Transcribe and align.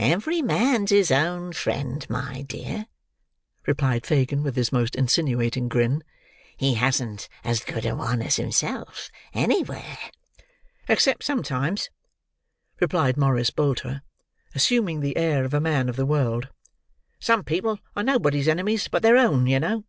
"Every 0.00 0.42
man's 0.42 0.90
his 0.90 1.12
own 1.12 1.52
friend, 1.52 2.04
my 2.10 2.42
dear," 2.42 2.86
replied 3.64 4.04
Fagin, 4.06 4.42
with 4.42 4.56
his 4.56 4.72
most 4.72 4.96
insinuating 4.96 5.68
grin. 5.68 6.02
"He 6.56 6.74
hasn't 6.74 7.28
as 7.44 7.60
good 7.62 7.86
a 7.86 7.94
one 7.94 8.20
as 8.20 8.34
himself 8.34 9.08
anywhere." 9.32 9.96
"Except 10.88 11.22
sometimes," 11.22 11.90
replied 12.80 13.16
Morris 13.16 13.50
Bolter, 13.50 14.02
assuming 14.52 14.98
the 14.98 15.16
air 15.16 15.44
of 15.44 15.54
a 15.54 15.60
man 15.60 15.88
of 15.88 15.94
the 15.94 16.04
world. 16.06 16.48
"Some 17.20 17.44
people 17.44 17.78
are 17.94 18.02
nobody's 18.02 18.48
enemies 18.48 18.88
but 18.88 19.02
their 19.04 19.16
own, 19.16 19.46
yer 19.46 19.60
know." 19.60 19.84